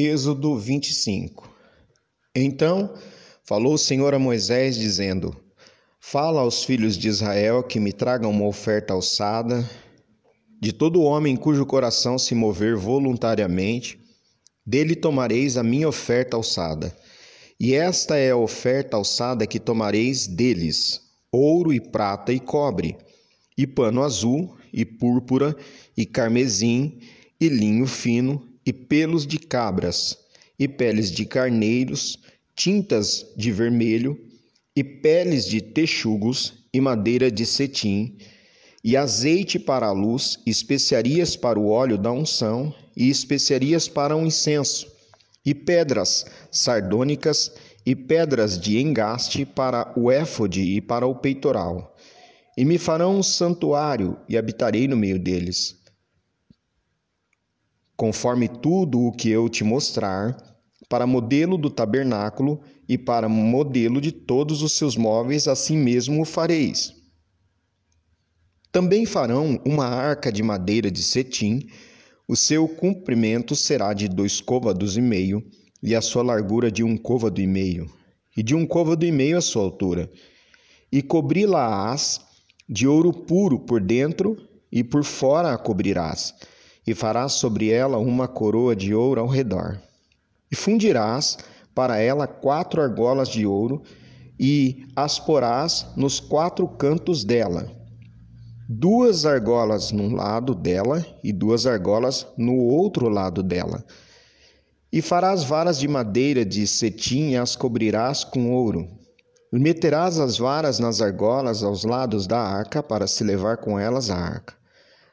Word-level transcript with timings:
Êxodo 0.00 0.56
25 0.56 1.52
Então 2.32 2.94
falou 3.44 3.74
o 3.74 3.78
Senhor 3.78 4.14
a 4.14 4.18
Moisés, 4.18 4.76
dizendo: 4.76 5.36
Fala 5.98 6.40
aos 6.40 6.62
filhos 6.62 6.96
de 6.96 7.08
Israel 7.08 7.64
que 7.64 7.80
me 7.80 7.92
tragam 7.92 8.30
uma 8.30 8.46
oferta 8.46 8.94
alçada, 8.94 9.68
de 10.60 10.72
todo 10.72 11.02
homem 11.02 11.34
cujo 11.34 11.66
coração 11.66 12.16
se 12.16 12.32
mover 12.32 12.76
voluntariamente, 12.76 13.98
dele 14.64 14.94
tomareis 14.94 15.56
a 15.56 15.64
minha 15.64 15.88
oferta 15.88 16.36
alçada. 16.36 16.96
E 17.58 17.74
esta 17.74 18.16
é 18.16 18.30
a 18.30 18.36
oferta 18.36 18.96
alçada 18.96 19.48
que 19.48 19.58
tomareis 19.58 20.28
deles: 20.28 21.00
ouro 21.32 21.72
e 21.72 21.80
prata 21.80 22.32
e 22.32 22.38
cobre, 22.38 22.96
e 23.56 23.66
pano 23.66 24.04
azul, 24.04 24.56
e 24.72 24.84
púrpura, 24.84 25.56
e 25.96 26.06
carmesim, 26.06 27.00
e 27.40 27.48
linho 27.48 27.84
fino, 27.84 28.47
e 28.68 28.72
pelos 28.74 29.26
de 29.26 29.38
cabras, 29.38 30.18
e 30.58 30.68
peles 30.68 31.10
de 31.10 31.24
carneiros, 31.24 32.18
tintas 32.54 33.24
de 33.34 33.50
vermelho, 33.50 34.20
e 34.76 34.84
peles 34.84 35.46
de 35.46 35.62
texugos, 35.62 36.52
e 36.70 36.78
madeira 36.78 37.30
de 37.30 37.46
cetim, 37.46 38.18
e 38.84 38.94
azeite 38.94 39.58
para 39.58 39.86
a 39.86 39.92
luz, 39.92 40.38
especiarias 40.44 41.34
para 41.34 41.58
o 41.58 41.70
óleo 41.70 41.96
da 41.96 42.12
unção, 42.12 42.74
e 42.94 43.08
especiarias 43.08 43.88
para 43.88 44.14
o 44.14 44.26
incenso, 44.26 44.86
e 45.46 45.54
pedras 45.54 46.26
sardônicas, 46.50 47.50
e 47.86 47.96
pedras 47.96 48.60
de 48.60 48.78
engaste 48.78 49.46
para 49.46 49.94
o 49.96 50.10
éfode 50.10 50.60
e 50.60 50.78
para 50.78 51.06
o 51.06 51.14
peitoral. 51.14 51.96
E 52.54 52.66
me 52.66 52.76
farão 52.76 53.18
um 53.18 53.22
santuário, 53.22 54.18
e 54.28 54.36
habitarei 54.36 54.86
no 54.86 54.94
meio 54.94 55.18
deles 55.18 55.77
conforme 57.98 58.46
tudo 58.46 59.00
o 59.00 59.12
que 59.12 59.28
eu 59.28 59.48
te 59.48 59.64
mostrar, 59.64 60.36
para 60.88 61.04
modelo 61.04 61.58
do 61.58 61.68
tabernáculo 61.68 62.60
e 62.88 62.96
para 62.96 63.28
modelo 63.28 64.00
de 64.00 64.12
todos 64.12 64.62
os 64.62 64.72
seus 64.72 64.96
móveis, 64.96 65.48
assim 65.48 65.76
mesmo 65.76 66.22
o 66.22 66.24
fareis. 66.24 66.94
Também 68.70 69.04
farão 69.04 69.60
uma 69.66 69.86
arca 69.86 70.30
de 70.30 70.44
madeira 70.44 70.92
de 70.92 71.02
cetim, 71.02 71.66
o 72.28 72.36
seu 72.36 72.68
comprimento 72.68 73.56
será 73.56 73.92
de 73.92 74.06
dois 74.06 74.40
côvados 74.40 74.96
e 74.96 75.00
meio, 75.00 75.44
e 75.82 75.92
a 75.96 76.00
sua 76.00 76.22
largura 76.22 76.70
de 76.70 76.84
um 76.84 76.96
côvado 76.96 77.40
e 77.40 77.48
meio, 77.48 77.90
e 78.36 78.44
de 78.44 78.54
um 78.54 78.64
côvado 78.64 79.04
e 79.04 79.10
meio 79.10 79.38
a 79.38 79.42
sua 79.42 79.64
altura. 79.64 80.08
E 80.92 81.02
cobri-la-ás 81.02 82.20
de 82.68 82.86
ouro 82.86 83.12
puro 83.12 83.58
por 83.58 83.80
dentro, 83.80 84.36
e 84.70 84.84
por 84.84 85.02
fora 85.02 85.52
a 85.52 85.58
cobrirás 85.58 86.32
e 86.88 86.94
farás 86.94 87.34
sobre 87.34 87.68
ela 87.68 87.98
uma 87.98 88.26
coroa 88.26 88.74
de 88.74 88.94
ouro 88.94 89.20
ao 89.20 89.26
redor. 89.26 89.78
E 90.50 90.56
fundirás 90.56 91.36
para 91.74 91.98
ela 91.98 92.26
quatro 92.26 92.80
argolas 92.80 93.28
de 93.28 93.44
ouro, 93.44 93.82
e 94.40 94.86
as 94.96 95.18
porás 95.18 95.84
nos 95.94 96.18
quatro 96.18 96.66
cantos 96.66 97.24
dela, 97.24 97.70
duas 98.66 99.26
argolas 99.26 99.92
num 99.92 100.14
lado 100.14 100.54
dela 100.54 101.04
e 101.22 101.30
duas 101.30 101.66
argolas 101.66 102.26
no 102.38 102.56
outro 102.56 103.10
lado 103.10 103.42
dela. 103.42 103.84
E 104.90 105.02
farás 105.02 105.44
varas 105.44 105.78
de 105.78 105.86
madeira 105.86 106.42
de 106.42 106.66
cetim 106.66 107.32
e 107.32 107.36
as 107.36 107.54
cobrirás 107.54 108.24
com 108.24 108.50
ouro. 108.50 108.88
E 109.52 109.58
meterás 109.58 110.18
as 110.18 110.38
varas 110.38 110.78
nas 110.78 111.02
argolas 111.02 111.62
aos 111.62 111.84
lados 111.84 112.26
da 112.26 112.40
arca 112.40 112.82
para 112.82 113.06
se 113.06 113.22
levar 113.22 113.58
com 113.58 113.78
elas 113.78 114.08
a 114.08 114.16
arca. 114.16 114.57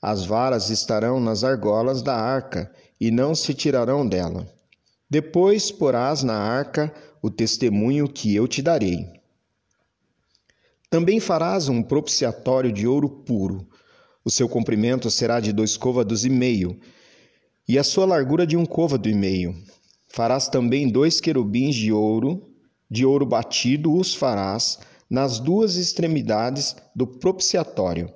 As 0.00 0.24
varas 0.24 0.70
estarão 0.70 1.18
nas 1.18 1.42
argolas 1.42 2.02
da 2.02 2.14
arca 2.14 2.72
e 3.00 3.10
não 3.10 3.34
se 3.34 3.52
tirarão 3.52 4.06
dela. 4.06 4.46
Depois 5.10 5.70
porás 5.70 6.22
na 6.22 6.36
arca 6.36 6.94
o 7.20 7.30
testemunho 7.30 8.08
que 8.08 8.34
eu 8.34 8.46
te 8.46 8.62
darei. 8.62 9.06
Também 10.90 11.18
farás 11.18 11.68
um 11.68 11.82
propiciatório 11.82 12.72
de 12.72 12.86
ouro 12.86 13.08
puro. 13.08 13.66
O 14.24 14.30
seu 14.30 14.48
comprimento 14.48 15.10
será 15.10 15.40
de 15.40 15.52
dois 15.52 15.76
côvados 15.76 16.24
e 16.24 16.30
meio, 16.30 16.78
e 17.66 17.78
a 17.78 17.84
sua 17.84 18.06
largura 18.06 18.46
de 18.46 18.56
um 18.56 18.64
côvado 18.64 19.08
e 19.08 19.14
meio. 19.14 19.54
Farás 20.06 20.48
também 20.48 20.88
dois 20.88 21.20
querubins 21.20 21.74
de 21.74 21.92
ouro, 21.92 22.50
de 22.90 23.04
ouro 23.04 23.26
batido 23.26 23.94
os 23.94 24.14
farás 24.14 24.78
nas 25.10 25.38
duas 25.38 25.76
extremidades 25.76 26.76
do 26.94 27.06
propiciatório. 27.06 28.12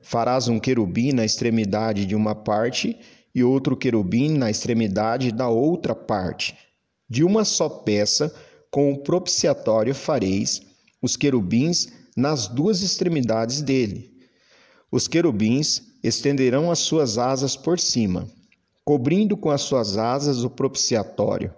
Farás 0.00 0.46
um 0.46 0.60
querubim 0.60 1.12
na 1.12 1.24
extremidade 1.24 2.06
de 2.06 2.14
uma 2.14 2.34
parte 2.34 2.96
e 3.34 3.42
outro 3.42 3.76
querubim 3.76 4.30
na 4.30 4.48
extremidade 4.48 5.32
da 5.32 5.48
outra 5.48 5.94
parte. 5.94 6.56
De 7.10 7.24
uma 7.24 7.44
só 7.44 7.68
peça, 7.68 8.32
com 8.70 8.92
o 8.92 9.02
propiciatório 9.02 9.94
fareis 9.94 10.62
os 11.02 11.16
querubins 11.16 11.88
nas 12.16 12.46
duas 12.46 12.82
extremidades 12.82 13.60
dele. 13.60 14.12
Os 14.90 15.08
querubins 15.08 15.82
estenderão 16.02 16.70
as 16.70 16.78
suas 16.78 17.18
asas 17.18 17.56
por 17.56 17.78
cima, 17.78 18.28
cobrindo 18.84 19.36
com 19.36 19.50
as 19.50 19.62
suas 19.62 19.98
asas 19.98 20.44
o 20.44 20.50
propiciatório. 20.50 21.52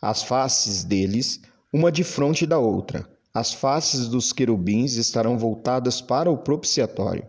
As 0.00 0.22
faces 0.22 0.84
deles, 0.84 1.40
uma 1.72 1.90
de 1.90 2.04
frente 2.04 2.46
da 2.46 2.58
outra. 2.58 3.08
As 3.32 3.54
faces 3.54 4.06
dos 4.06 4.32
querubins 4.32 4.96
estarão 4.96 5.38
voltadas 5.38 6.00
para 6.00 6.30
o 6.30 6.38
propiciatório 6.38 7.24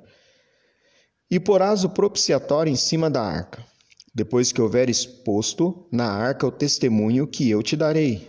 e 1.32 1.40
porás 1.40 1.86
o 1.86 1.90
propiciatório 1.90 2.70
em 2.70 2.76
cima 2.76 3.10
da 3.10 3.24
arca, 3.24 3.66
depois 4.14 4.52
que 4.52 4.62
houver 4.62 4.90
exposto 4.90 5.88
na 5.90 6.12
arca 6.12 6.46
o 6.46 6.52
testemunho 6.52 7.26
que 7.26 7.50
eu 7.50 7.64
te 7.64 7.78
darei. 7.78 8.28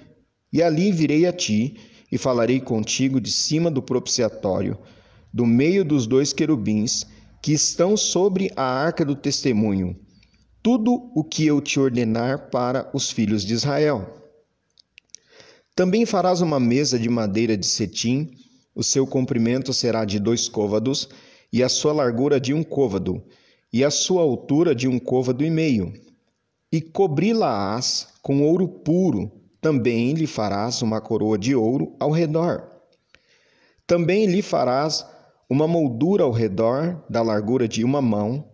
E 0.52 0.62
ali 0.62 0.92
virei 0.92 1.26
a 1.26 1.32
ti 1.32 1.76
e 2.12 2.16
falarei 2.16 2.60
contigo 2.60 3.20
de 3.20 3.32
cima 3.32 3.72
do 3.72 3.82
propiciatório, 3.82 4.78
do 5.34 5.44
meio 5.44 5.84
dos 5.84 6.06
dois 6.06 6.32
querubins 6.32 7.04
que 7.42 7.52
estão 7.52 7.96
sobre 7.96 8.52
a 8.54 8.62
arca 8.62 9.04
do 9.04 9.16
testemunho, 9.16 9.98
tudo 10.62 11.10
o 11.16 11.24
que 11.24 11.44
eu 11.44 11.60
te 11.60 11.80
ordenar 11.80 12.50
para 12.50 12.88
os 12.94 13.10
filhos 13.10 13.44
de 13.44 13.52
Israel. 13.52 14.22
Também 15.74 16.06
farás 16.06 16.40
uma 16.40 16.60
mesa 16.60 16.98
de 16.98 17.08
madeira 17.08 17.56
de 17.56 17.66
cetim, 17.66 18.30
o 18.74 18.84
seu 18.84 19.06
comprimento 19.06 19.72
será 19.72 20.04
de 20.04 20.20
dois 20.20 20.48
côvados, 20.48 21.08
e 21.52 21.62
a 21.62 21.68
sua 21.68 21.92
largura 21.92 22.40
de 22.40 22.54
um 22.54 22.62
côvado, 22.62 23.22
e 23.72 23.84
a 23.84 23.90
sua 23.90 24.22
altura 24.22 24.74
de 24.74 24.88
um 24.88 24.98
côvado 24.98 25.44
e 25.44 25.50
meio. 25.50 25.92
E 26.70 26.80
cobri-la-ás 26.80 28.08
com 28.22 28.42
ouro 28.42 28.66
puro, 28.66 29.30
também 29.60 30.12
lhe 30.14 30.26
farás 30.26 30.80
uma 30.80 31.00
coroa 31.00 31.36
de 31.36 31.54
ouro 31.54 31.94
ao 32.00 32.10
redor. 32.10 32.66
Também 33.86 34.26
lhe 34.26 34.40
farás 34.40 35.04
uma 35.48 35.68
moldura 35.68 36.24
ao 36.24 36.30
redor 36.30 37.04
da 37.10 37.20
largura 37.22 37.68
de 37.68 37.84
uma 37.84 38.00
mão, 38.00 38.48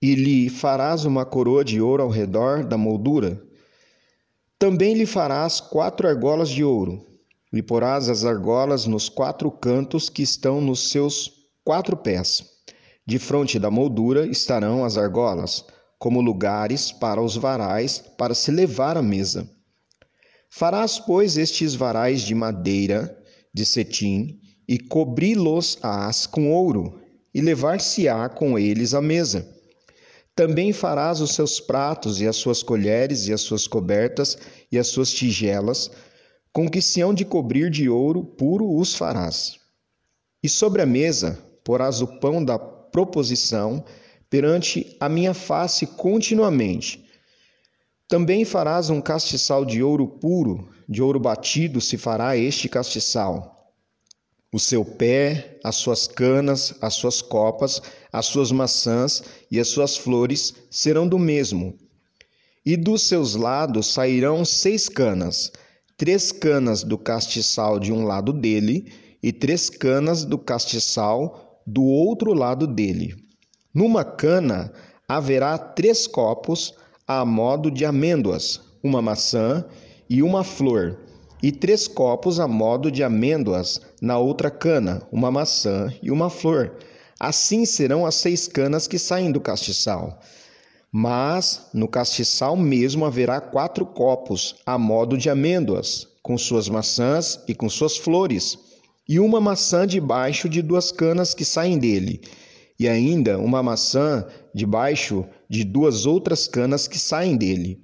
e 0.00 0.16
lhe 0.16 0.48
farás 0.48 1.04
uma 1.04 1.24
coroa 1.24 1.64
de 1.64 1.80
ouro 1.80 2.02
ao 2.02 2.08
redor 2.08 2.64
da 2.64 2.76
moldura. 2.76 3.40
Também 4.58 4.94
lhe 4.94 5.06
farás 5.06 5.60
quatro 5.60 6.08
argolas 6.08 6.48
de 6.48 6.64
ouro, 6.64 7.06
e 7.52 7.62
porás 7.62 8.08
as 8.08 8.24
argolas 8.24 8.86
nos 8.86 9.08
quatro 9.08 9.50
cantos 9.50 10.08
que 10.08 10.22
estão 10.22 10.60
nos 10.60 10.90
seus 10.90 11.41
quatro 11.64 11.96
pés. 11.96 12.44
De 13.06 13.18
fronte 13.18 13.58
da 13.58 13.70
moldura 13.70 14.26
estarão 14.26 14.84
as 14.84 14.96
argolas, 14.96 15.64
como 15.98 16.20
lugares 16.20 16.90
para 16.92 17.22
os 17.22 17.36
varais 17.36 18.02
para 18.18 18.34
se 18.34 18.50
levar 18.50 18.96
à 18.96 19.02
mesa. 19.02 19.48
Farás, 20.50 20.98
pois, 20.98 21.36
estes 21.36 21.74
varais 21.74 22.22
de 22.22 22.34
madeira, 22.34 23.16
de 23.54 23.64
cetim, 23.64 24.38
e 24.68 24.78
cobri-los-ás 24.78 26.26
com 26.26 26.52
ouro, 26.52 27.00
e 27.34 27.40
levar-se-á 27.40 28.28
com 28.28 28.58
eles 28.58 28.94
à 28.94 29.00
mesa. 29.00 29.48
Também 30.34 30.72
farás 30.72 31.20
os 31.20 31.34
seus 31.34 31.60
pratos, 31.60 32.20
e 32.20 32.26
as 32.26 32.36
suas 32.36 32.62
colheres, 32.62 33.28
e 33.28 33.32
as 33.32 33.40
suas 33.40 33.66
cobertas, 33.66 34.36
e 34.70 34.78
as 34.78 34.88
suas 34.88 35.12
tigelas, 35.12 35.90
com 36.52 36.68
que 36.68 36.82
se 36.82 37.00
hão 37.00 37.14
de 37.14 37.24
cobrir 37.24 37.70
de 37.70 37.88
ouro 37.88 38.24
puro 38.24 38.76
os 38.76 38.94
farás. 38.94 39.58
E 40.42 40.48
sobre 40.48 40.82
a 40.82 40.86
mesa 40.86 41.38
porás 41.64 42.00
o 42.00 42.06
pão 42.06 42.44
da 42.44 42.58
proposição 42.58 43.84
perante 44.28 44.96
a 44.98 45.08
minha 45.08 45.34
face 45.34 45.86
continuamente. 45.86 47.04
Também 48.08 48.44
farás 48.44 48.90
um 48.90 49.00
castiçal 49.00 49.64
de 49.64 49.82
ouro 49.82 50.06
puro, 50.06 50.68
de 50.88 51.02
ouro 51.02 51.18
batido 51.18 51.80
se 51.80 51.96
fará 51.96 52.36
este 52.36 52.68
castiçal. 52.68 53.72
O 54.52 54.60
seu 54.60 54.84
pé, 54.84 55.58
as 55.64 55.76
suas 55.76 56.06
canas, 56.06 56.74
as 56.82 56.92
suas 56.92 57.22
copas, 57.22 57.80
as 58.12 58.26
suas 58.26 58.52
maçãs 58.52 59.22
e 59.50 59.58
as 59.58 59.68
suas 59.68 59.96
flores 59.96 60.54
serão 60.70 61.08
do 61.08 61.18
mesmo. 61.18 61.74
E 62.64 62.76
dos 62.76 63.02
seus 63.04 63.34
lados 63.34 63.86
sairão 63.86 64.44
seis 64.44 64.90
canas, 64.90 65.50
três 65.96 66.30
canas 66.30 66.82
do 66.82 66.98
castiçal 66.98 67.80
de 67.80 67.92
um 67.92 68.04
lado 68.04 68.30
dele, 68.30 68.92
e 69.22 69.32
três 69.32 69.70
canas 69.70 70.24
do 70.24 70.36
castiçal 70.36 71.51
do 71.66 71.82
outro 71.82 72.32
lado 72.32 72.66
dele. 72.66 73.14
Numa 73.74 74.04
cana 74.04 74.72
haverá 75.08 75.56
três 75.58 76.06
copos 76.06 76.74
a 77.06 77.24
modo 77.24 77.70
de 77.70 77.84
amêndoas, 77.84 78.60
uma 78.82 79.02
maçã 79.02 79.64
e 80.08 80.22
uma 80.22 80.44
flor, 80.44 80.98
e 81.42 81.50
três 81.50 81.88
copos 81.88 82.38
a 82.38 82.46
modo 82.46 82.90
de 82.90 83.02
amêndoas 83.02 83.80
na 84.00 84.18
outra 84.18 84.50
cana, 84.50 85.02
uma 85.10 85.30
maçã 85.30 85.92
e 86.02 86.10
uma 86.10 86.30
flor. 86.30 86.76
Assim 87.18 87.64
serão 87.64 88.06
as 88.06 88.14
seis 88.14 88.46
canas 88.46 88.86
que 88.86 88.98
saem 88.98 89.32
do 89.32 89.40
castiçal. 89.40 90.18
Mas 90.90 91.68
no 91.72 91.88
castiçal 91.88 92.56
mesmo 92.56 93.04
haverá 93.04 93.40
quatro 93.40 93.86
copos 93.86 94.56
a 94.66 94.76
modo 94.76 95.16
de 95.16 95.30
amêndoas, 95.30 96.06
com 96.22 96.36
suas 96.36 96.68
maçãs 96.68 97.40
e 97.48 97.54
com 97.54 97.68
suas 97.68 97.96
flores, 97.96 98.58
e 99.12 99.20
uma 99.20 99.40
maçã 99.40 99.86
debaixo 99.86 100.48
de 100.48 100.62
duas 100.62 100.90
canas 100.90 101.34
que 101.34 101.44
saem 101.44 101.78
dele, 101.78 102.22
e 102.80 102.88
ainda 102.88 103.38
uma 103.38 103.62
maçã 103.62 104.26
debaixo 104.54 105.26
de 105.50 105.64
duas 105.64 106.06
outras 106.06 106.48
canas 106.48 106.88
que 106.88 106.98
saem 106.98 107.36
dele 107.36 107.80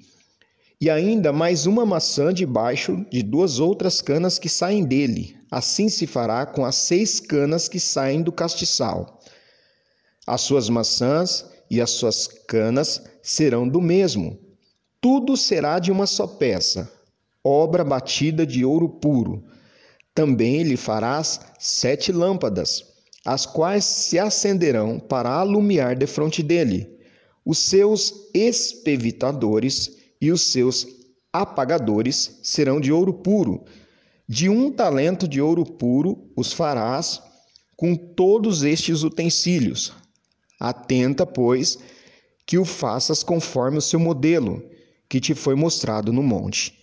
e 0.81 0.89
ainda 0.89 1.33
mais 1.33 1.67
uma 1.67 1.85
maçã 1.85 2.33
debaixo 2.33 3.05
de 3.11 3.21
duas 3.21 3.59
outras 3.59 4.01
canas 4.01 4.39
que 4.39 4.49
saem 4.49 4.85
dele. 4.85 5.37
Assim 5.51 5.89
se 5.89 6.07
fará 6.07 6.47
com 6.47 6.65
as 6.65 6.77
seis 6.77 7.19
canas 7.19 7.69
que 7.69 7.81
saem 7.81 8.23
do 8.23 8.31
castiçal. 8.31 9.21
As 10.25 10.43
suas 10.43 10.69
maçãs 10.69 11.45
e 11.69 11.81
as 11.81 11.91
suas 11.91 12.29
canas 12.29 13.03
serão 13.21 13.69
do 13.69 13.81
mesmo. 13.81 14.39
Tudo 15.01 15.37
será 15.37 15.81
de 15.81 15.91
uma 15.91 16.07
só 16.07 16.29
peça, 16.29 16.91
obra 17.43 17.83
batida 17.83 18.47
de 18.47 18.65
ouro 18.65 18.89
puro. 18.89 19.45
Também 20.19 20.65
lhe 20.65 20.77
farás 20.77 21.39
sete 21.61 22.11
lâmpadas, 22.11 22.83
as 23.25 23.47
quais 23.47 23.85
se 23.85 24.19
acenderão 24.19 24.99
para 24.99 25.31
alumiar 25.31 25.95
defronte 25.95 26.43
dele. 26.43 26.91
Os 27.47 27.59
seus 27.59 28.29
espevitadores 28.35 29.97
e 30.21 30.33
os 30.33 30.41
seus 30.41 30.89
apagadores 31.33 32.41
serão 32.43 32.81
de 32.81 32.91
ouro 32.91 33.15
puro. 33.15 33.65
De 34.29 34.49
um 34.49 34.73
talento 34.73 35.29
de 35.29 35.41
ouro 35.41 35.65
puro 35.65 36.29
os 36.35 36.53
farás 36.53 37.23
com 37.77 37.95
todos 37.95 38.65
estes 38.65 39.05
utensílios. 39.05 39.93
Atenta, 40.59 41.25
pois, 41.25 41.79
que 42.45 42.59
o 42.59 42.65
faças 42.65 43.23
conforme 43.23 43.79
o 43.79 43.83
seu 43.83 44.01
modelo, 44.01 44.69
que 45.09 45.21
te 45.21 45.33
foi 45.33 45.55
mostrado 45.55 46.13
no 46.13 46.25
monte. 46.25 46.77